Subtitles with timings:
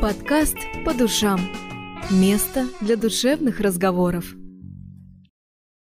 [0.00, 0.56] Подкаст
[0.86, 1.38] «По душам».
[2.10, 4.34] Место для душевных разговоров.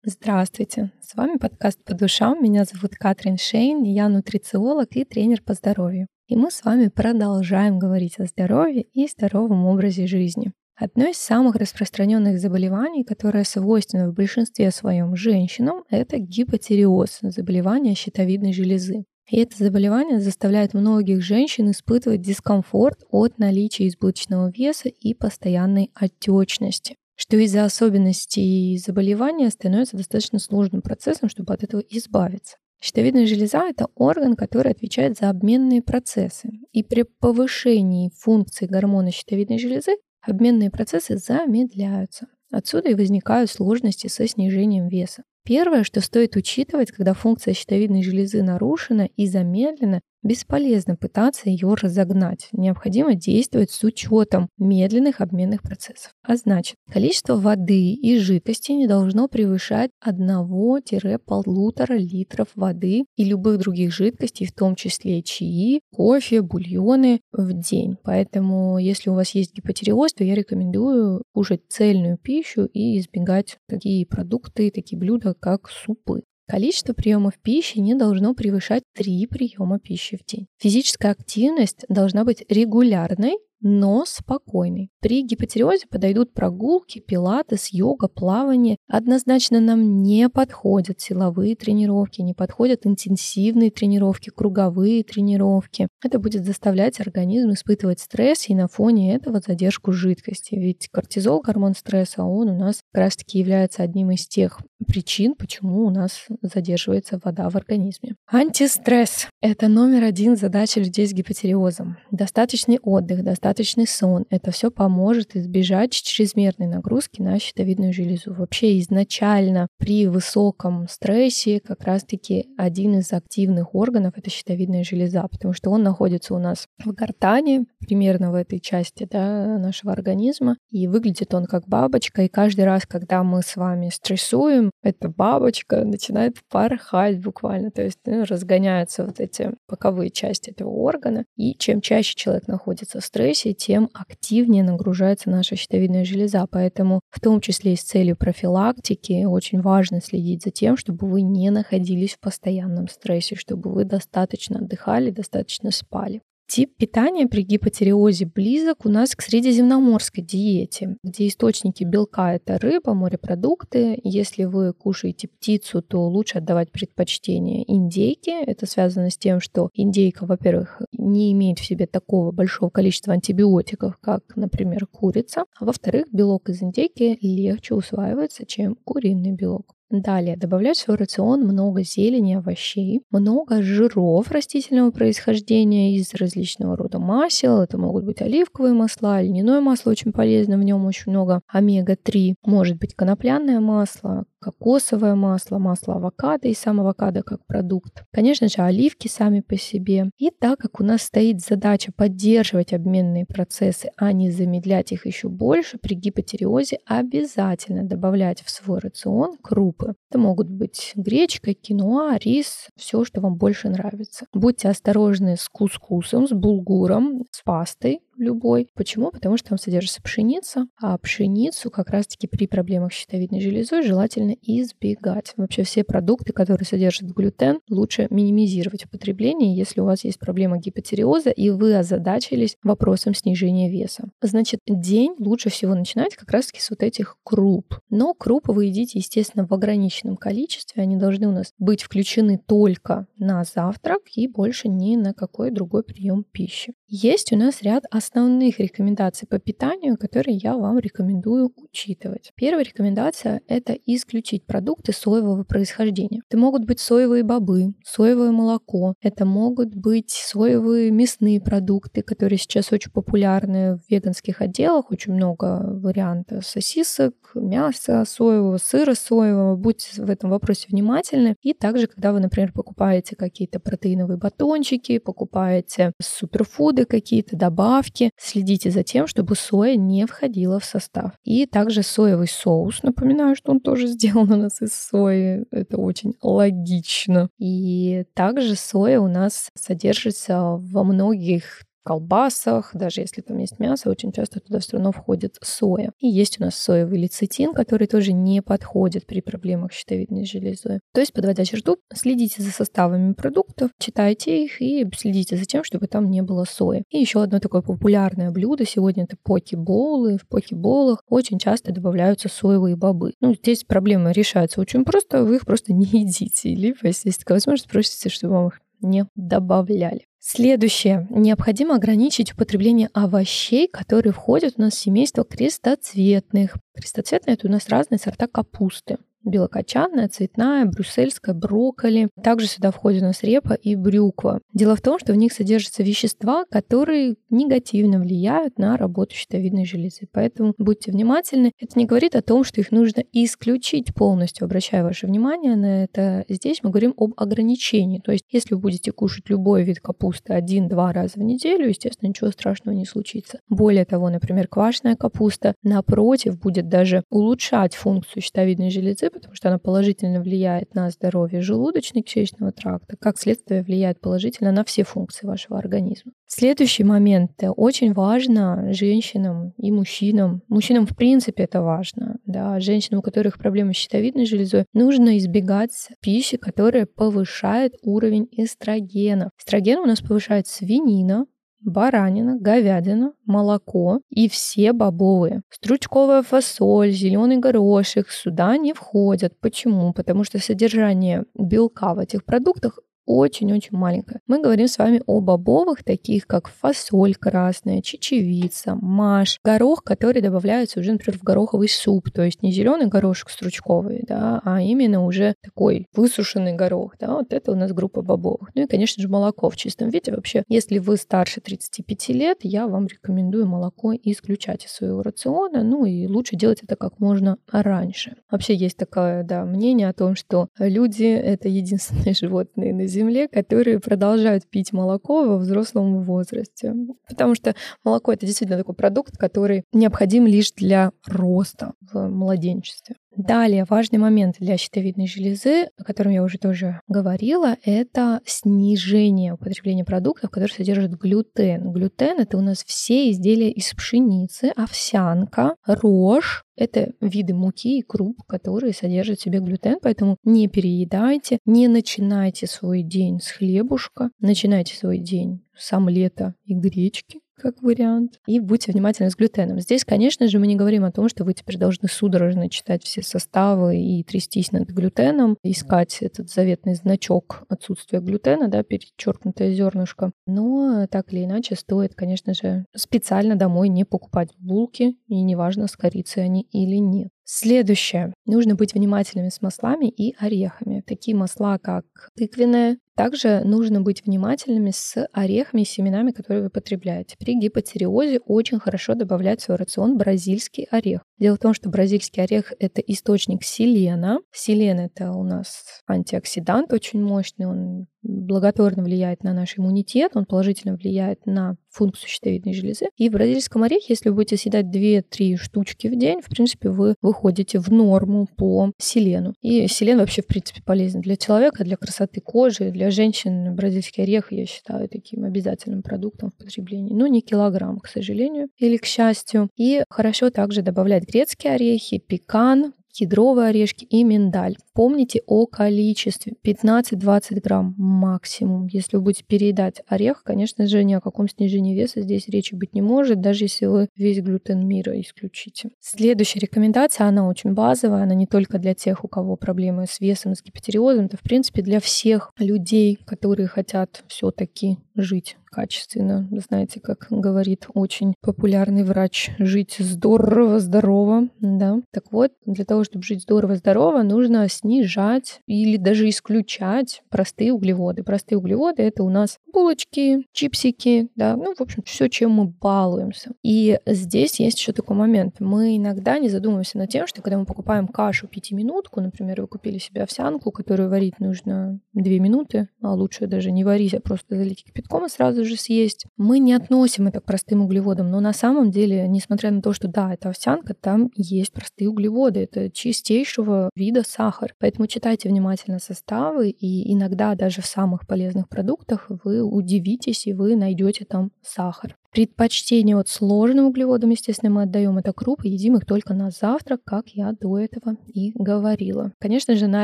[0.03, 0.91] Здравствуйте!
[0.99, 2.41] С вами подкаст «По душам».
[2.41, 6.07] Меня зовут Катрин Шейн, я нутрициолог и тренер по здоровью.
[6.27, 10.53] И мы с вами продолжаем говорить о здоровье и здоровом образе жизни.
[10.75, 18.53] Одно из самых распространенных заболеваний, которое свойственно в большинстве своем женщинам, это гипотиреоз, заболевание щитовидной
[18.53, 19.03] железы.
[19.29, 26.95] И это заболевание заставляет многих женщин испытывать дискомфорт от наличия избыточного веса и постоянной отечности
[27.19, 32.55] что из-за особенностей заболевания становится достаточно сложным процессом, чтобы от этого избавиться.
[32.81, 36.49] Щитовидная железа— это орган, который отвечает за обменные процессы.
[36.71, 42.27] И при повышении функции гормона щитовидной железы обменные процессы замедляются.
[42.51, 45.23] Отсюда и возникают сложности со снижением веса.
[45.49, 52.49] Первое, что стоит учитывать, когда функция щитовидной железы нарушена и замедлена, Бесполезно пытаться ее разогнать.
[52.51, 56.11] Необходимо действовать с учетом медленных обменных процессов.
[56.23, 63.93] А значит, количество воды и жидкости не должно превышать 1-1,5 литров воды и любых других
[63.93, 67.95] жидкостей, в том числе чаи, кофе, бульоны в день.
[68.03, 74.05] Поэтому, если у вас есть гипотереоз, то я рекомендую кушать цельную пищу и избегать такие
[74.05, 76.23] продукты, такие блюда, как супы.
[76.49, 80.47] Количество приемов пищи не должно превышать 3 приема пищи в день.
[80.57, 84.89] Физическая активность должна быть регулярной но спокойный.
[85.01, 88.77] При гипотереозе подойдут прогулки, пилатес, йога, плавание.
[88.87, 95.87] Однозначно нам не подходят силовые тренировки, не подходят интенсивные тренировки, круговые тренировки.
[96.03, 100.55] Это будет заставлять организм испытывать стресс и на фоне этого задержку жидкости.
[100.55, 105.35] Ведь кортизол, гормон стресса, он у нас как раз таки является одним из тех причин,
[105.35, 108.15] почему у нас задерживается вода в организме.
[108.31, 111.97] Антистресс— это номер один задача людей с гипотереозом.
[112.11, 114.25] Достаточный отдых, достаточно достаточный сон.
[114.29, 118.33] Это все поможет избежать чрезмерной нагрузки на щитовидную железу.
[118.33, 125.55] Вообще изначально при высоком стрессе как раз-таки один из активных органов— это щитовидная железа, потому
[125.55, 130.87] что он находится у нас в гортане, примерно в этой части да, нашего организма, и
[130.87, 136.37] выглядит он как бабочка, и каждый раз, когда мы с вами стрессуем, эта бабочка начинает
[136.51, 142.13] порхать буквально, то есть ну, разгоняются вот эти боковые части этого органа, и чем чаще
[142.15, 146.45] человек находится в стрессе, стрессе, тем активнее нагружается наша щитовидная железа.
[146.49, 151.21] Поэтому в том числе и с целью профилактики очень важно следить за тем, чтобы вы
[151.21, 156.21] не находились в постоянном стрессе, чтобы вы достаточно отдыхали, достаточно спали.
[156.49, 162.95] Тип питания при гипотереозе близок у нас к средиземноморской диете, где источники белка— это рыба,
[162.95, 163.99] морепродукты.
[164.03, 168.41] Если вы кушаете птицу, то лучше отдавать предпочтение индейке.
[168.43, 173.99] Это связано с тем, что индейка, во-первых, не имеет в себе такого большого количества антибиотиков,
[174.01, 175.43] как, например, курица.
[175.59, 179.75] А во-вторых, белок из индейки легче усваивается, чем куриный белок.
[179.91, 186.99] Далее добавлять в свой рацион много зелени, овощей, много жиров растительного происхождения из различного рода
[186.99, 187.59] масел.
[187.61, 192.35] Это могут быть оливковые масла, льняное масло очень полезно, в нем очень много омега-3.
[192.45, 198.03] Может быть конопляное масло, кокосовое масло, масло авокадо и сам авокадо как продукт.
[198.11, 200.09] Конечно же, оливки сами по себе.
[200.17, 205.29] И так как у нас стоит задача поддерживать обменные процессы, а не замедлять их еще
[205.29, 209.95] больше, при гипотереозе обязательно добавлять в свой рацион крупы.
[210.09, 214.25] Это могут быть гречка, киноа, рис, все, что вам больше нравится.
[214.33, 218.67] Будьте осторожны с кускусом, с булгуром, с пастой, любой.
[218.75, 219.11] Почему?
[219.11, 224.35] Потому что там содержится пшеница, а пшеницу как раз-таки при проблемах с щитовидной железой желательно
[224.41, 225.33] избегать.
[225.37, 231.29] Вообще все продукты, которые содержат глютен, лучше минимизировать употребление, если у вас есть проблема гипотереоза
[231.29, 234.09] и вы озадачились вопросом снижения веса.
[234.21, 237.79] Значит, день лучше всего начинать как раз-таки с вот этих круп.
[237.89, 240.83] Но крупы вы едите, естественно, в ограниченном количестве.
[240.83, 245.83] Они должны у нас быть включены только на завтрак и больше ни на какой другой
[245.83, 246.73] прием пищи.
[246.91, 252.31] Есть у нас ряд основных рекомендаций по питанию, которые я вам рекомендую учитывать.
[252.33, 256.21] Первая рекомендация— это исключить продукты соевого происхождения.
[256.27, 262.71] Это могут быть соевые бобы, соевое молоко, это могут быть соевые мясные продукты, которые сейчас
[262.71, 269.55] очень популярны в веганских отделах, очень много вариантов сосисок, мяса соевого, сыра соевого.
[269.55, 271.35] Будьте в этом вопросе внимательны.
[271.43, 278.11] И также, когда вы, например, покупаете какие-то протеиновые батончики, покупаете суперфуды, углеводы какие-то, добавки.
[278.17, 281.11] Следите за тем, чтобы соя не входила в состав.
[281.23, 282.83] И также соевый соус.
[282.83, 285.45] Напоминаю, что он тоже сделан у нас из сои.
[285.51, 287.29] Это очень логично.
[287.37, 294.11] И также соя у нас содержится во многих колбасах, даже если там есть мясо, очень
[294.11, 295.91] часто туда все равно входит соя.
[295.97, 300.81] И есть у нас соевый лецитин, который тоже не подходит при проблемах щитовидной железы.
[300.93, 305.87] То есть, подводя черту, следите за составами продуктов, читайте их и следите за тем, чтобы
[305.87, 306.83] там не было сои.
[306.91, 310.19] И еще одно такое популярное блюдо сегодня это поки-боулы.
[310.19, 313.13] В поки-боулах очень часто добавляются соевые бобы.
[313.19, 316.53] Ну, здесь проблема решается очень просто, вы их просто не едите.
[316.53, 320.05] Либо, если есть такая возможность, просите, чтобы вам их не добавляли.
[320.19, 321.07] Следующее.
[321.09, 326.57] Необходимо ограничить употребление овощей, которые входят у нас в семейство крестоцветных.
[326.75, 332.09] Крестоцветные— это у нас разные сорта капусты белокочанная, цветная, брюссельская, брокколи.
[332.23, 334.41] Также сюда входит у нас репа и брюква.
[334.53, 340.07] Дело в том, что в них содержатся вещества, которые негативно влияют на работу щитовидной железы.
[340.11, 341.51] Поэтому будьте внимательны.
[341.59, 344.45] Это не говорит о том, что их нужно исключить полностью.
[344.45, 346.25] Обращаю ваше внимание на это.
[346.29, 347.99] Здесь мы говорим об ограничении.
[347.99, 352.31] То есть, если вы будете кушать любой вид капусты один-два раза в неделю, естественно, ничего
[352.31, 353.39] страшного не случится.
[353.49, 359.57] Более того, например, квашеная капуста, напротив, будет даже улучшать функцию щитовидной железы, потому что она
[359.57, 366.11] положительно влияет на здоровье желудочно-кишечного тракта, как следствие влияет положительно на все функции вашего организма.
[366.27, 367.31] Следующий момент.
[367.55, 373.73] Очень важно женщинам и мужчинам, мужчинам в принципе это важно, да, женщинам, у которых проблемы
[373.73, 379.31] с щитовидной железой, нужно избегать пищи, которая повышает уровень эстрогена.
[379.39, 381.25] Эстроген у нас повышает свинина,
[381.61, 385.41] баранина, говядина, молоко и все бобовые.
[385.49, 389.39] Стручковая фасоль, зеленый горошек сюда не входят.
[389.39, 389.93] Почему?
[389.93, 392.79] Потому что содержание белка в этих продуктах
[393.09, 394.21] очень-очень маленькая.
[394.27, 400.79] Мы говорим с вами о бобовых, таких как фасоль красная, чечевица, маш, горох, который добавляется
[400.79, 405.33] уже, например, в гороховый суп, то есть не зеленый горошек стручковый, да, а именно уже
[405.41, 408.51] такой высушенный горох, да, вот это у нас группа бобовых.
[408.53, 410.11] Ну и, конечно же, молоко в чистом виде.
[410.11, 415.83] Вообще, если вы старше 35 лет, я вам рекомендую молоко исключать из своего рациона, ну
[415.85, 418.17] и лучше делать это как можно раньше.
[418.29, 423.27] Вообще есть такое, да, мнение о том, что люди— это единственные животные на Земле, земле,
[423.27, 426.73] которые продолжают пить молоко во взрослом возрасте.
[427.07, 432.95] Потому что молоко это действительно такой продукт, который необходим лишь для роста в младенчестве.
[433.19, 439.83] Далее, важный момент для щитовидной железы, о котором я уже тоже говорила, это снижение употребления
[439.83, 441.69] продуктов, которые содержат глютен.
[441.73, 448.23] Глютен— это у нас все изделия из пшеницы, овсянка, рожь, это виды муки и круп,
[448.25, 454.77] которые содержат в себе глютен, поэтому не переедайте, не начинайте свой день с хлебушка, начинайте
[454.77, 458.19] свой день с омлета и гречки, как вариант.
[458.27, 459.59] И будьте внимательны с глютеном.
[459.59, 463.01] Здесь, конечно же, мы не говорим о том, что вы теперь должны судорожно читать все
[463.01, 470.11] составы и трястись над глютеном, искать этот заветный значок отсутствия глютена, да, перечеркнутое зернышко.
[470.27, 475.75] Но так или иначе стоит, конечно же, специально домой не покупать булки, и неважно, с
[475.75, 477.09] корицей они или нет.
[477.31, 478.11] Следующее.
[478.25, 480.81] Нужно быть внимательными с маслами и орехами.
[480.81, 481.85] Такие масла, как
[482.17, 487.15] тыквенное, также нужно быть внимательными с орехами и семенами, которые вы потребляете.
[487.19, 491.01] При гипотериозе очень хорошо добавлять в свой рацион бразильский орех.
[491.19, 494.19] Дело в том, что бразильский орех— это источник селена.
[494.31, 500.75] Селен— это у нас антиоксидант очень мощный, он благотворно влияет на наш иммунитет, он положительно
[500.75, 502.87] влияет на функцию щитовидной железы.
[502.97, 506.95] И в бразильском орехе, если вы будете съедать 2-3 штучки в день, в принципе, вы
[507.01, 509.33] выходите в норму по селену.
[509.41, 513.55] И селен вообще, в принципе, полезен для человека, для красоты кожи, для женщин.
[513.55, 516.93] Бразильский орех я считаю таким обязательным продуктом в потреблении.
[516.93, 519.49] Но не килограмм, к сожалению, или к счастью.
[519.55, 524.57] И хорошо также добавлять грецкие орехи, пекан, кедровые орешки и миндаль.
[524.73, 528.67] Помните о количестве 15-20 грамм максимум.
[528.67, 532.73] Если вы будете переедать орех, конечно же, ни о каком снижении веса здесь речи быть
[532.73, 535.69] не может, даже если вы весь глютен мира исключите.
[535.79, 540.35] Следующая рекомендация, она очень базовая, она не только для тех, у кого проблемы с весом,
[540.35, 546.27] с гипотериозом, это в принципе для всех людей, которые хотят все-таки жить качественно.
[546.47, 551.79] Знаете, как говорит очень популярный врач, жить здорово, здорово, да.
[551.91, 558.03] Так вот, для того, чтобы жить здорово, здорово, нужно снижать или даже исключать простые углеводы.
[558.03, 563.31] Простые углеводы это у нас булочки, чипсики, да, ну, в общем, все, чем мы балуемся.
[563.43, 565.35] И здесь есть еще такой момент.
[565.39, 569.77] Мы иногда не задумываемся над тем, что когда мы покупаем кашу пятиминутку, например, вы купили
[569.77, 574.63] себе овсянку, которую варить нужно две минуты, а лучше даже не варить, а просто залить
[574.63, 576.05] кипятком и сразу сразу же съесть.
[576.17, 579.87] Мы не относим это к простым углеводам, но на самом деле, несмотря на то, что
[579.87, 584.53] да, это овсянка, там есть простые углеводы, это чистейшего вида сахар.
[584.59, 590.55] Поэтому читайте внимательно составы, и иногда даже в самых полезных продуктах вы удивитесь, и вы
[590.55, 591.95] найдете там сахар.
[592.11, 597.09] Предпочтение от сложным углеводам, естественно, мы отдаем это крупы, едим их только на завтрак, как
[597.09, 599.13] я до этого и говорила.
[599.19, 599.83] Конечно же, на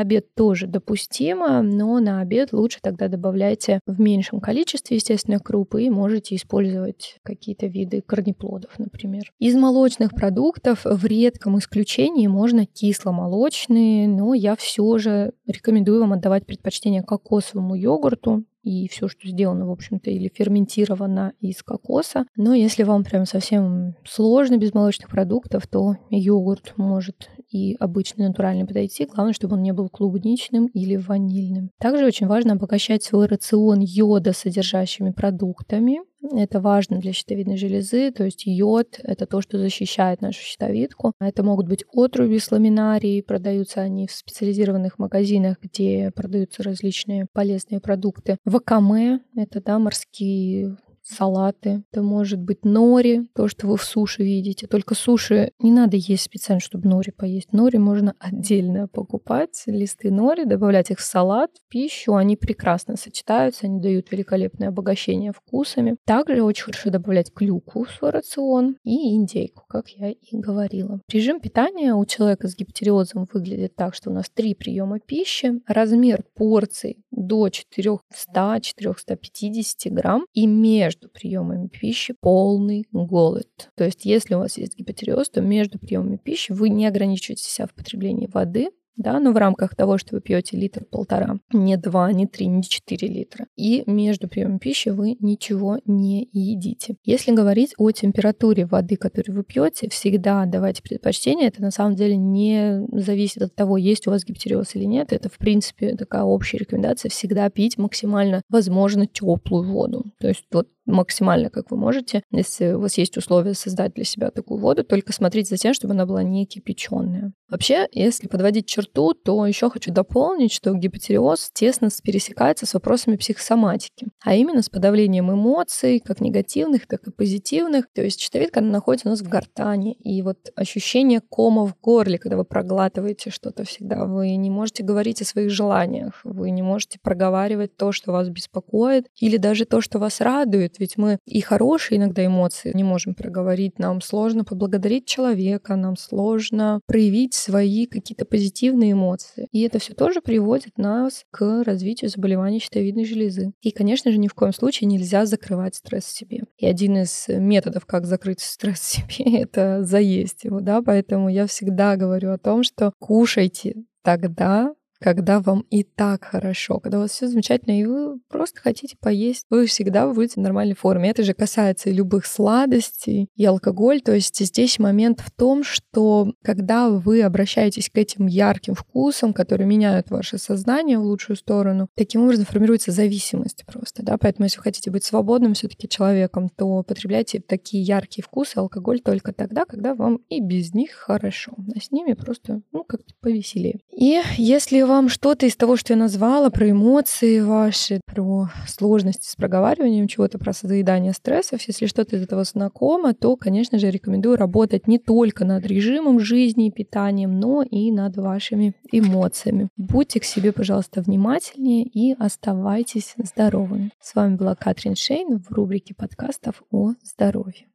[0.00, 5.90] обед тоже допустимо, но на обед лучше тогда добавляйте в меньшем количестве, естественно, крупы и
[5.90, 9.32] можете использовать какие-то виды корнеплодов, например.
[9.38, 16.44] Из молочных продуктов в редком исключении можно кисломолочные, но я все же рекомендую вам отдавать
[16.44, 22.26] предпочтение кокосовому йогурту, и все, что сделано, в общем-то, или ферментировано из кокоса.
[22.36, 28.66] Но если вам прям совсем сложно без молочных продуктов, то йогурт может и обычный натуральный
[28.66, 29.06] подойти.
[29.06, 31.70] Главное, чтобы он не был клубничным или ванильным.
[31.78, 36.00] Также очень важно обогащать свой рацион йода содержащими продуктами.
[36.32, 41.12] Это важно для щитовидной железы, то есть йод— это то, что защищает нашу щитовидку.
[41.20, 47.80] Это могут быть отруби с ламинарией, продаются они в специализированных магазинах, где продаются различные полезные
[47.80, 48.38] продукты.
[48.44, 50.76] Вакаме— это да, морские
[51.06, 54.66] салаты, это может быть нори, то, что вы в суши видите.
[54.66, 57.52] Только суши не надо есть специально, чтобы нори поесть.
[57.52, 62.14] Нори можно отдельно покупать, листы нори, добавлять их в салат, в пищу.
[62.14, 65.96] Они прекрасно сочетаются, они дают великолепное обогащение вкусами.
[66.04, 71.00] Также очень хорошо добавлять клюкву в свой рацион и индейку, как я и говорила.
[71.10, 76.24] Режим питания у человека с гипотериозом выглядит так, что у нас три приема пищи, размер
[76.34, 83.70] порций до 400-450 грамм и между между приемами пищи полный голод.
[83.76, 87.66] То есть, если у вас есть гипотереоз, то между приемами пищи вы не ограничиваете себя
[87.66, 92.26] в потреблении воды, да, но в рамках того, что вы пьете литр-полтора, не два, не
[92.26, 93.46] три, не четыре литра.
[93.54, 96.96] И между приемом пищи вы ничего не едите.
[97.04, 101.48] Если говорить о температуре воды, которую вы пьете, всегда давайте предпочтение.
[101.48, 105.12] Это на самом деле не зависит от того, есть у вас гипотереоз или нет.
[105.12, 110.06] Это, в принципе, такая общая рекомендация всегда пить максимально, возможно, теплую воду.
[110.18, 112.22] То есть вот максимально, как вы можете.
[112.30, 115.94] Если у вас есть условия создать для себя такую воду, только смотрите за тем, чтобы
[115.94, 117.32] она была не кипяченая.
[117.48, 124.08] Вообще, если подводить черту, то еще хочу дополнить, что гипотереоз тесно пересекается с вопросами психосоматики,
[124.24, 127.86] а именно с подавлением эмоций, как негативных, так и позитивных.
[127.94, 132.18] То есть щитовидка она находится у нас в гортане, и вот ощущение кома в горле,
[132.18, 136.98] когда вы проглатываете что-то всегда, вы не можете говорить о своих желаниях, вы не можете
[137.00, 141.98] проговаривать то, что вас беспокоит, или даже то, что вас радует, ведь мы и хорошие
[141.98, 143.78] иногда эмоции не можем проговорить.
[143.78, 149.48] Нам сложно поблагодарить человека, нам сложно проявить свои какие-то позитивные эмоции.
[149.52, 153.52] И это все тоже приводит нас к развитию заболеваний щитовидной железы.
[153.62, 156.44] И, конечно же, ни в коем случае нельзя закрывать стресс себе.
[156.58, 161.96] И один из методов, как закрыть стресс себе, это заесть его, да, поэтому я всегда
[161.96, 167.28] говорю о том, что кушайте тогда, когда вам и так хорошо, когда у вас все
[167.28, 171.10] замечательно, и вы просто хотите поесть, вы всегда будете в нормальной форме.
[171.10, 174.00] Это же касается и любых сладостей, и алкоголь.
[174.00, 179.66] То есть здесь момент в том, что когда вы обращаетесь к этим ярким вкусам, которые
[179.66, 184.64] меняют ваше сознание в лучшую сторону, таким образом формируется зависимость просто, да, поэтому если вы
[184.64, 190.20] хотите быть свободным все-таки человеком, то потребляйте такие яркие вкусы, алкоголь только тогда, когда вам
[190.28, 193.80] и без них хорошо, а с ними просто, ну, как-то повеселее.
[193.90, 199.36] И если вам что-то из того, что я назвала, про эмоции ваши, про сложности с
[199.36, 204.88] проговариванием чего-то, про заедание стрессов, если что-то из этого знакомо, то, конечно же, рекомендую работать
[204.88, 209.68] не только над режимом жизни и питанием, но и над вашими эмоциями.
[209.76, 213.90] Будьте к себе, пожалуйста, внимательнее и оставайтесь здоровыми.
[214.00, 217.66] С вами была Катрин Шейн в рубрике подкастов о здоровье.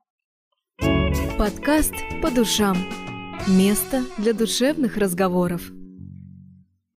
[1.38, 2.78] Подкаст по душам.
[3.48, 5.72] Место для душевных разговоров.